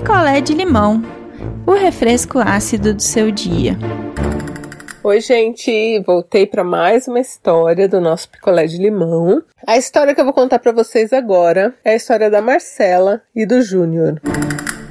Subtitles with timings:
[0.00, 1.02] picolé de limão,
[1.66, 3.76] o refresco ácido do seu dia.
[5.02, 9.42] Oi, gente, voltei para mais uma história do nosso picolé de limão.
[9.66, 13.44] A história que eu vou contar para vocês agora é a história da Marcela e
[13.44, 14.22] do Júnior.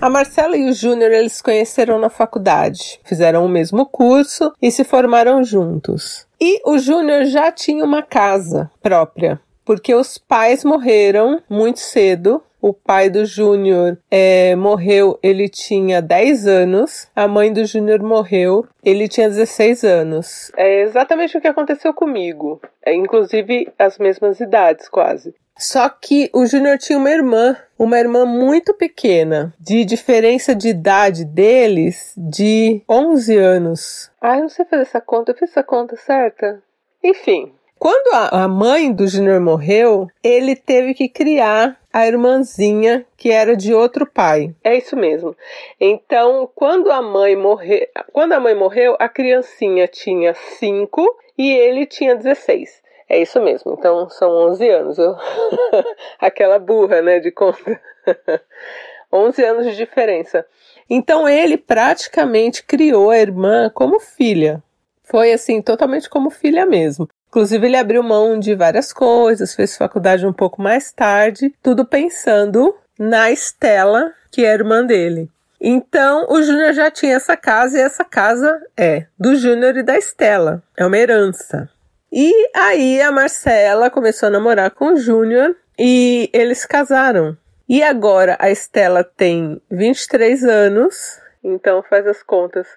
[0.01, 4.83] A Marcela e o Júnior eles conheceram na faculdade, fizeram o mesmo curso e se
[4.83, 6.27] formaram juntos.
[6.37, 12.73] E o Júnior já tinha uma casa própria, porque os pais morreram muito cedo o
[12.73, 17.07] pai do Júnior é, morreu, ele tinha 10 anos.
[17.15, 20.51] A mãe do Júnior morreu, ele tinha 16 anos.
[20.57, 22.61] É exatamente o que aconteceu comigo.
[22.85, 25.33] É, inclusive as mesmas idades, quase.
[25.57, 31.25] Só que o Júnior tinha uma irmã, uma irmã muito pequena, de diferença de idade
[31.25, 34.11] deles de 11 anos.
[34.21, 36.61] Ah, eu não sei fazer essa conta, eu fiz essa conta certa?
[37.03, 43.55] Enfim, quando a, mãe do Júnior morreu, ele teve que criar a irmãzinha que era
[43.55, 44.53] de outro pai.
[44.63, 45.35] É isso mesmo.
[45.79, 51.85] Então, quando a mãe morreu, quando a mãe morreu, a criancinha tinha 5 e ele
[51.85, 52.81] tinha 16.
[53.09, 53.75] É isso mesmo.
[53.77, 54.97] Então, são 11 anos.
[54.97, 55.15] Eu...
[56.19, 57.79] Aquela burra, né, de conta.
[59.11, 60.45] 11 anos de diferença.
[60.89, 64.61] Então, ele praticamente criou a irmã como filha.
[65.03, 67.07] Foi assim, totalmente como filha mesmo.
[67.37, 72.75] Inclusive, ele abriu mão de várias coisas, fez faculdade um pouco mais tarde, tudo pensando
[72.97, 75.29] na Estela, que é irmã dele.
[75.61, 79.95] Então, o Júnior já tinha essa casa e essa casa é do Júnior e da
[79.95, 80.63] Estela.
[80.75, 81.69] É uma herança.
[82.11, 87.37] E aí a Marcela começou a namorar com o Júnior e eles casaram.
[87.69, 92.67] E agora a Estela tem 23 anos, então faz as contas.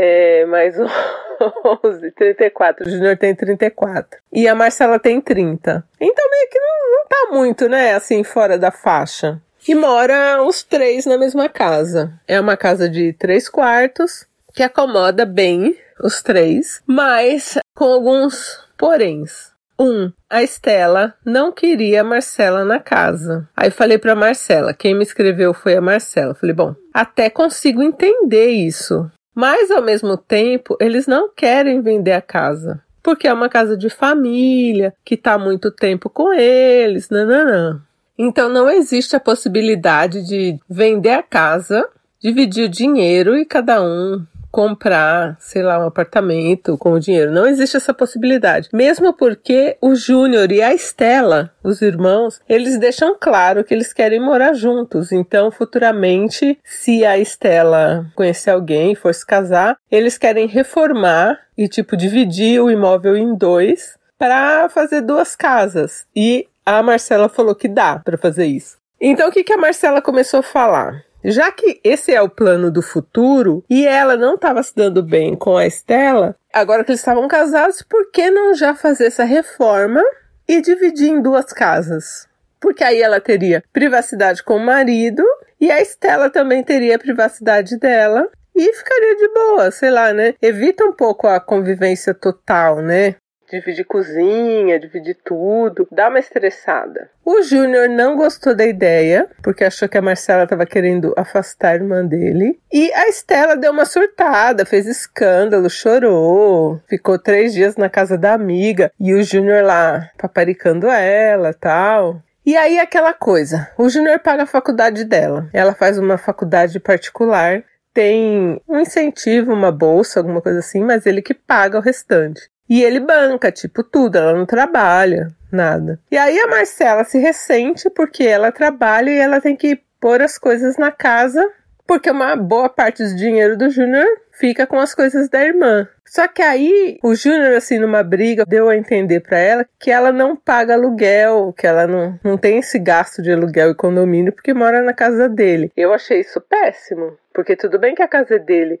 [0.00, 0.76] É, mais
[1.84, 2.86] 11, 34.
[2.86, 4.20] O Júnior tem 34.
[4.32, 5.84] E a Marcela tem 30.
[6.00, 9.42] Então meio que não, não tá muito, né, assim, fora da faixa.
[9.66, 12.12] E mora os três na mesma casa.
[12.28, 14.24] É uma casa de três quartos,
[14.54, 19.52] que acomoda bem os três, mas com alguns poréns.
[19.80, 23.48] Um, a Estela não queria a Marcela na casa.
[23.56, 26.34] Aí falei para Marcela, quem me escreveu foi a Marcela.
[26.34, 29.10] Falei, bom, até consigo entender isso.
[29.40, 33.88] Mas ao mesmo tempo, eles não querem vender a casa, porque é uma casa de
[33.88, 37.80] família, que está muito tempo com eles, nananã.
[38.18, 41.88] Então não existe a possibilidade de vender a casa,
[42.20, 47.30] dividir o dinheiro e cada um comprar, sei lá, um apartamento com o dinheiro.
[47.30, 48.68] Não existe essa possibilidade.
[48.72, 54.20] Mesmo porque o Júnior e a Estela, os irmãos, eles deixam claro que eles querem
[54.20, 55.12] morar juntos.
[55.12, 61.96] Então, futuramente, se a Estela conhecer alguém, for se casar, eles querem reformar e, tipo,
[61.96, 66.06] dividir o imóvel em dois para fazer duas casas.
[66.14, 68.76] E a Marcela falou que dá para fazer isso.
[69.00, 71.04] Então, o que, que a Marcela começou a falar?
[71.24, 75.34] Já que esse é o plano do futuro e ela não estava se dando bem
[75.34, 80.02] com a Estela, agora que eles estavam casados, por que não já fazer essa reforma
[80.48, 82.28] e dividir em duas casas?
[82.60, 85.22] Porque aí ela teria privacidade com o marido
[85.60, 90.34] e a Estela também teria a privacidade dela e ficaria de boa, sei lá, né?
[90.42, 93.16] Evita um pouco a convivência total, né?
[93.50, 97.10] Dividir cozinha, dividir tudo, dá uma estressada.
[97.24, 101.74] O Júnior não gostou da ideia, porque achou que a Marcela estava querendo afastar a
[101.74, 102.58] irmã dele.
[102.72, 108.32] E a Estela deu uma surtada, fez escândalo, chorou, ficou três dias na casa da
[108.32, 112.22] amiga e o Júnior lá paparicando ela tal.
[112.44, 115.50] E aí aquela coisa, o Júnior paga a faculdade dela.
[115.52, 121.20] Ela faz uma faculdade particular, tem um incentivo, uma bolsa, alguma coisa assim, mas ele
[121.20, 122.48] que paga o restante.
[122.68, 125.98] E ele banca, tipo, tudo, ela não trabalha, nada.
[126.10, 130.38] E aí a Marcela se ressente porque ela trabalha e ela tem que pôr as
[130.38, 131.44] coisas na casa,
[131.86, 135.88] porque uma boa parte do dinheiro do Júnior fica com as coisas da irmã.
[136.04, 140.10] Só que aí o Júnior, assim, numa briga, deu a entender para ela que ela
[140.10, 144.54] não paga aluguel, que ela não, não tem esse gasto de aluguel e condomínio porque
[144.54, 145.70] mora na casa dele.
[145.76, 148.78] Eu achei isso péssimo, porque tudo bem que a casa é dele,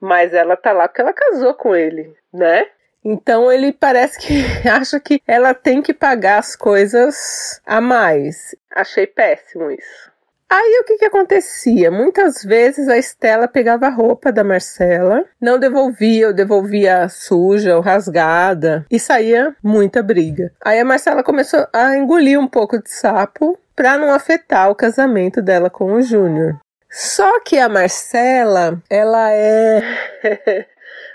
[0.00, 2.66] mas ela tá lá porque ela casou com ele, né?
[3.04, 8.56] Então ele parece que acha que ela tem que pagar as coisas a mais.
[8.70, 10.14] Achei péssimo isso.
[10.48, 11.90] Aí o que, que acontecia?
[11.90, 17.82] Muitas vezes a Estela pegava a roupa da Marcela, não devolvia, ou devolvia suja ou
[17.82, 20.52] rasgada, e saía muita briga.
[20.64, 25.42] Aí a Marcela começou a engolir um pouco de sapo para não afetar o casamento
[25.42, 26.60] dela com o Júnior.
[26.88, 29.82] Só que a Marcela, ela é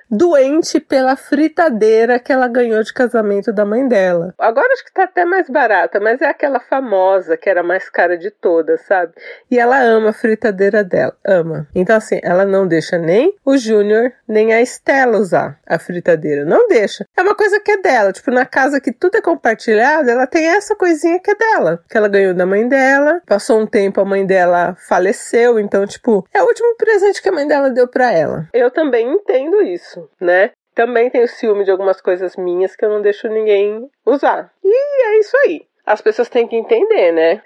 [0.10, 4.34] doente pela fritadeira que ela ganhou de casamento da mãe dela.
[4.38, 8.18] Agora acho que tá até mais barata, mas é aquela famosa que era mais cara
[8.18, 9.14] de todas, sabe?
[9.50, 11.68] E ela ama a fritadeira dela, ama.
[11.76, 16.68] Então assim, ela não deixa nem o Júnior nem a Estela usar a fritadeira, não
[16.68, 17.06] deixa.
[17.16, 20.48] É uma coisa que é dela, tipo na casa que tudo é compartilhado, ela tem
[20.48, 23.22] essa coisinha que é dela, que ela ganhou da mãe dela.
[23.26, 27.32] Passou um tempo a mãe dela faleceu, então tipo, é o último presente que a
[27.32, 28.48] mãe dela deu para ela.
[28.54, 30.52] Eu também entendo isso, né?
[30.76, 34.52] Também tenho ciúme de algumas coisas minhas que eu não deixo ninguém usar.
[34.64, 35.64] E é isso aí.
[35.86, 37.42] As pessoas têm que entender, né?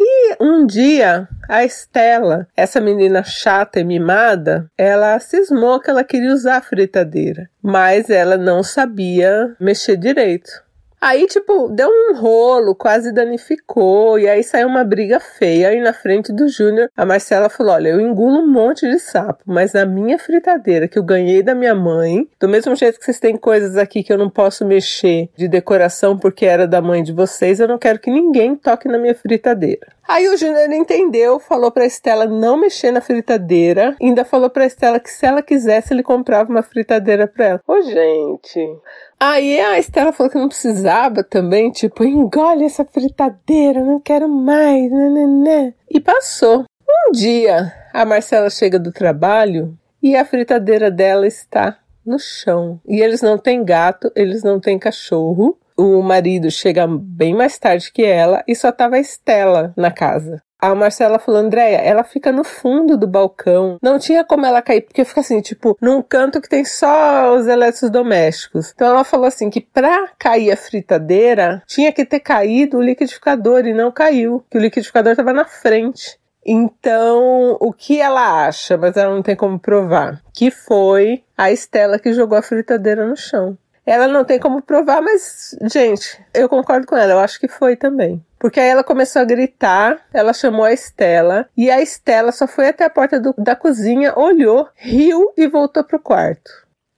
[0.00, 6.32] E um dia, a Estela, essa menina chata e mimada, ela cismou que ela queria
[6.32, 10.67] usar a fritadeira, mas ela não sabia mexer direito.
[11.00, 15.68] Aí, tipo, deu um rolo, quase danificou, e aí saiu uma briga feia.
[15.68, 19.42] Aí na frente do Júnior, a Marcela falou: Olha, eu engulo um monte de sapo,
[19.46, 23.20] mas a minha fritadeira que eu ganhei da minha mãe, do mesmo jeito que vocês
[23.20, 27.12] têm coisas aqui que eu não posso mexer de decoração porque era da mãe de
[27.12, 29.97] vocês, eu não quero que ninguém toque na minha fritadeira.
[30.08, 34.98] Aí o Júnior entendeu, falou pra Estela não mexer na fritadeira, ainda falou pra Estela
[34.98, 37.60] que se ela quisesse ele comprava uma fritadeira pra ela.
[37.68, 38.58] Ô, gente.
[39.20, 44.90] Aí a Estela falou que não precisava também, tipo, engole essa fritadeira, não quero mais,
[44.90, 45.74] né.
[45.90, 46.64] E passou.
[46.88, 52.80] Um dia, a Marcela chega do trabalho e a fritadeira dela está no chão.
[52.88, 55.58] E eles não têm gato, eles não têm cachorro.
[55.80, 60.42] O marido chega bem mais tarde que ela e só tava a Estela na casa.
[60.60, 63.78] A Marcela falou, Andréia, ela fica no fundo do balcão.
[63.80, 67.46] Não tinha como ela cair, porque fica assim, tipo, num canto que tem só os
[67.46, 68.72] eletrodomésticos.
[68.74, 73.64] Então ela falou assim que pra cair a fritadeira, tinha que ter caído o liquidificador
[73.64, 76.18] e não caiu, que o liquidificador estava na frente.
[76.44, 82.00] Então, o que ela acha, mas ela não tem como provar, que foi a Estela
[82.00, 83.56] que jogou a fritadeira no chão.
[83.88, 87.74] Ela não tem como provar, mas, gente, eu concordo com ela, eu acho que foi
[87.74, 88.22] também.
[88.38, 92.68] Porque aí ela começou a gritar, ela chamou a Estela, e a Estela só foi
[92.68, 96.50] até a porta do, da cozinha, olhou, riu e voltou pro quarto.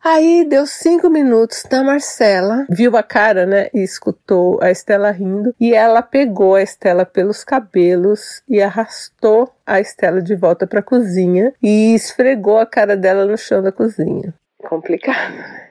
[0.02, 5.54] Aí deu cinco minutos da Marcela, viu a cara, né, e escutou a Estela rindo,
[5.60, 10.82] e ela pegou a Estela pelos cabelos e arrastou a Estela de volta para a
[10.82, 14.34] cozinha e esfregou a cara dela no chão da cozinha.
[14.58, 15.36] Complicado.
[15.36, 15.69] Né?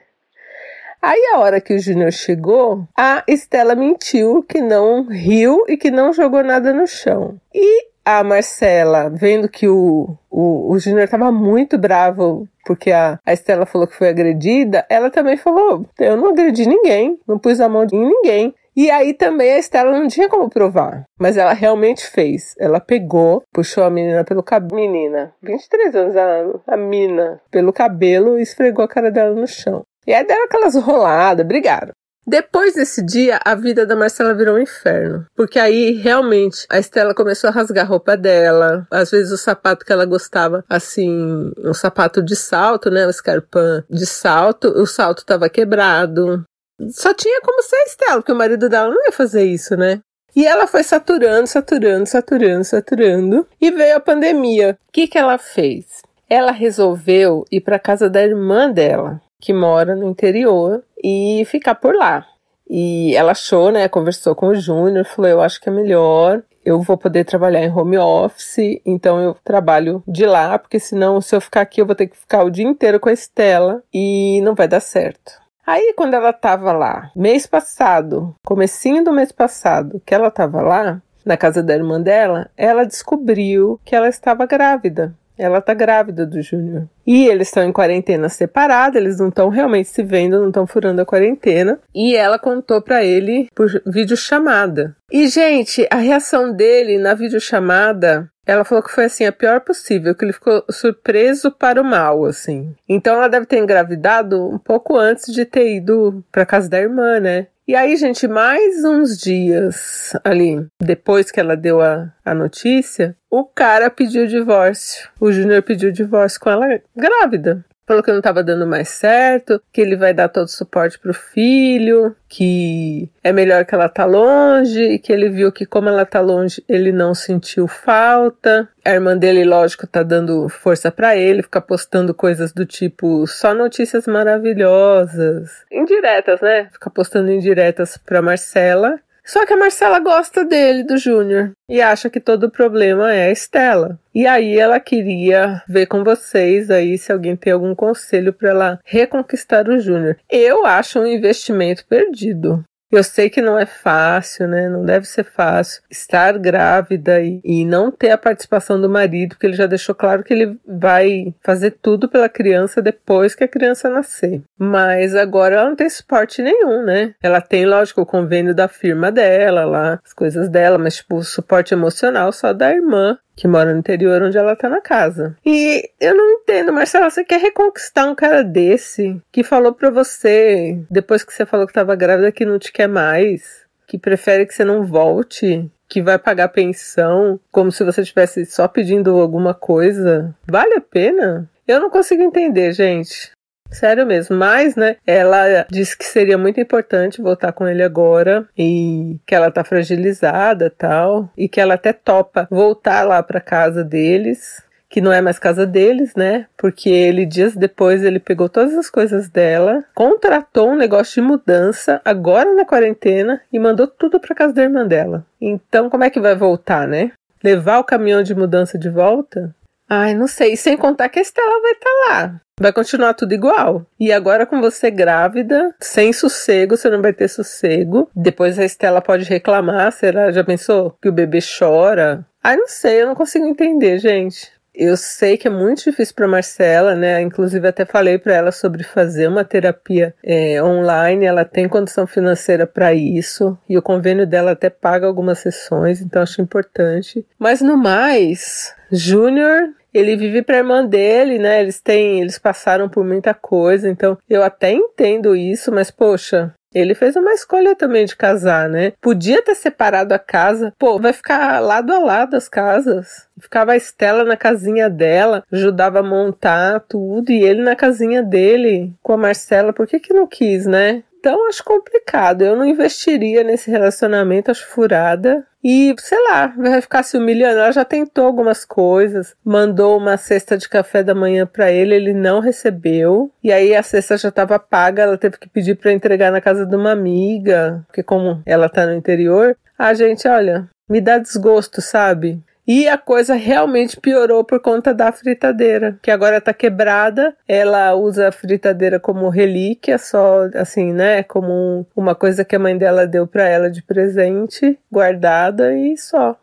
[1.02, 5.90] Aí a hora que o Júnior chegou, a Estela mentiu que não riu e que
[5.90, 7.40] não jogou nada no chão.
[7.54, 13.32] E a Marcela, vendo que o, o, o Júnior estava muito bravo porque a, a
[13.32, 17.68] Estela falou que foi agredida, ela também falou: Eu não agredi ninguém, não pus a
[17.68, 18.54] mão em ninguém.
[18.76, 22.54] E aí também a Estela não tinha como provar, mas ela realmente fez.
[22.58, 24.80] Ela pegou, puxou a menina pelo cabelo.
[24.80, 29.82] Menina, 23 anos, a, a mina, pelo cabelo e esfregou a cara dela no chão.
[30.06, 31.92] E aí deram aquelas roladas, brigaram.
[32.26, 35.26] Depois desse dia, a vida da Marcela virou um inferno.
[35.34, 38.86] Porque aí, realmente, a Estela começou a rasgar a roupa dela.
[38.90, 43.06] Às vezes, o sapato que ela gostava, assim, um sapato de salto, né?
[43.06, 44.68] Um escarpão de salto.
[44.68, 46.44] O salto estava quebrado.
[46.90, 50.00] Só tinha como ser a Estela, porque o marido dela não ia fazer isso, né?
[50.36, 53.46] E ela foi saturando, saturando, saturando, saturando.
[53.60, 54.78] E veio a pandemia.
[54.88, 55.84] O que, que ela fez?
[56.28, 61.94] Ela resolveu ir para casa da irmã dela que mora no interior e ficar por
[61.94, 62.26] lá.
[62.68, 63.88] E ela achou, né?
[63.88, 66.42] Conversou com o Júnior, falou: Eu acho que é melhor.
[66.64, 71.34] Eu vou poder trabalhar em home office, então eu trabalho de lá, porque senão, se
[71.34, 74.42] eu ficar aqui, eu vou ter que ficar o dia inteiro com a Estela e
[74.42, 75.32] não vai dar certo.
[75.66, 81.00] Aí, quando ela tava lá, mês passado, comecinho do mês passado, que ela tava lá,
[81.24, 85.14] na casa da irmã dela, ela descobriu que ela estava grávida.
[85.40, 86.86] Ela tá grávida do Júnior.
[87.06, 91.00] E eles estão em quarentena separada, eles não estão realmente se vendo, não estão furando
[91.00, 91.80] a quarentena.
[91.94, 94.94] E ela contou para ele por videochamada.
[95.10, 100.12] E, gente, a reação dele na videochamada ela falou que foi assim a pior possível,
[100.12, 102.74] que ele ficou surpreso para o mal, assim.
[102.88, 107.20] Então ela deve ter engravidado um pouco antes de ter ido para casa da irmã,
[107.20, 107.46] né?
[107.68, 113.44] E aí, gente, mais uns dias ali, depois que ela deu a, a notícia, o
[113.44, 115.08] cara pediu divórcio.
[115.20, 119.80] O Júnior pediu divórcio com ela grávida falou que não estava dando mais certo, que
[119.80, 124.80] ele vai dar todo o suporte pro filho, que é melhor que ela tá longe,
[124.80, 128.68] e que ele viu que como ela tá longe, ele não sentiu falta.
[128.84, 133.52] A irmã dele, lógico, tá dando força para ele, fica postando coisas do tipo só
[133.52, 136.68] notícias maravilhosas, indiretas, né?
[136.72, 139.00] Fica postando indiretas para Marcela
[139.30, 143.28] Só que a Marcela gosta dele, do Júnior, e acha que todo o problema é
[143.28, 143.96] a Estela.
[144.12, 148.80] E aí ela queria ver com vocês aí se alguém tem algum conselho para ela
[148.84, 150.16] reconquistar o Júnior.
[150.28, 152.64] Eu acho um investimento perdido.
[152.90, 154.68] Eu sei que não é fácil, né?
[154.68, 159.46] Não deve ser fácil estar grávida e, e, não ter a participação do marido, porque
[159.46, 163.88] ele já deixou claro que ele vai fazer tudo pela criança depois que a criança
[163.88, 164.42] nascer.
[164.58, 167.14] Mas agora ela não tem suporte nenhum, né?
[167.22, 171.24] Ela tem, lógico, o convênio da firma dela lá, as coisas dela, mas tipo, o
[171.24, 175.36] suporte emocional só da irmã que mora no interior onde ela tá na casa.
[175.44, 180.78] E eu não entendo, Marcela, você quer reconquistar um cara desse que falou pra você,
[180.90, 184.54] depois que você falou que tava grávida, que não te quer mais, que prefere que
[184.54, 190.34] você não volte, que vai pagar pensão, como se você estivesse só pedindo alguma coisa.
[190.46, 191.50] Vale a pena?
[191.66, 193.32] Eu não consigo entender, gente.
[193.70, 199.16] Sério mesmo, mas, né, ela disse que seria muito importante voltar com ele agora e
[199.26, 204.62] que ela tá fragilizada tal, e que ela até topa voltar lá pra casa deles,
[204.88, 206.46] que não é mais casa deles, né?
[206.56, 212.00] Porque ele dias depois ele pegou todas as coisas dela, contratou um negócio de mudança
[212.04, 215.24] agora na quarentena e mandou tudo para casa da irmã dela.
[215.40, 217.12] Então, como é que vai voltar, né?
[217.42, 219.54] Levar o caminhão de mudança de volta?
[219.92, 220.56] Ai, não sei.
[220.56, 222.40] Sem contar que a Estela vai estar tá lá.
[222.60, 223.84] Vai continuar tudo igual.
[223.98, 228.08] E agora com você grávida, sem sossego, você não vai ter sossego.
[228.14, 230.30] Depois a Estela pode reclamar, será?
[230.30, 230.96] Já pensou?
[231.02, 232.24] Que o bebê chora?
[232.44, 234.52] Ai, não sei, eu não consigo entender, gente.
[234.72, 237.20] Eu sei que é muito difícil para Marcela, né?
[237.20, 241.24] Inclusive até falei para ela sobre fazer uma terapia é, online.
[241.24, 246.22] Ela tem condição financeira para isso e o convênio dela até paga algumas sessões, então
[246.22, 247.26] acho importante.
[247.38, 251.60] Mas no mais, Júnior ele vive pra irmã dele, né?
[251.60, 256.94] Eles têm, eles passaram por muita coisa, então eu até entendo isso, mas poxa, ele
[256.94, 258.92] fez uma escolha também de casar, né?
[259.00, 260.72] Podia ter separado a casa.
[260.78, 263.26] Pô, vai ficar lado a lado as casas.
[263.40, 268.92] Ficava a Estela na casinha dela, ajudava a montar tudo, e ele na casinha dele
[269.02, 269.72] com a Marcela.
[269.72, 271.02] Por que que não quis, né?
[271.18, 272.42] Então acho complicado.
[272.42, 275.44] Eu não investiria nesse relacionamento, acho furada.
[275.62, 277.58] E, sei lá, vai ficar se humilhando.
[277.58, 282.14] Ela já tentou algumas coisas, mandou uma cesta de café da manhã para ele, ele
[282.14, 283.30] não recebeu.
[283.42, 286.64] E aí a cesta já estava paga, ela teve que pedir para entregar na casa
[286.64, 291.80] de uma amiga, porque como ela tá no interior, a gente, olha, me dá desgosto,
[291.80, 292.42] sabe?
[292.66, 297.36] E a coisa realmente piorou por conta da fritadeira, que agora está quebrada.
[297.48, 301.22] Ela usa a fritadeira como relíquia, só assim, né?
[301.22, 305.96] Como um, uma coisa que a mãe dela deu para ela de presente, guardada e
[305.96, 306.36] só.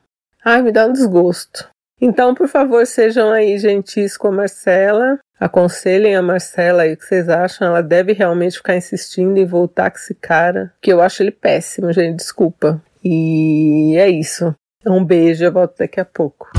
[0.44, 1.70] Ai, me dá um desgosto.
[2.00, 5.20] Então, por favor, sejam aí gentis com a Marcela.
[5.40, 7.68] Aconselhem a Marcela aí o que vocês acham.
[7.68, 11.92] Ela deve realmente ficar insistindo em voltar com esse cara, que eu acho ele péssimo,
[11.92, 12.18] gente.
[12.18, 12.82] Desculpa.
[13.04, 14.54] E é isso.
[14.86, 16.52] Um beijo, eu volto daqui a pouco.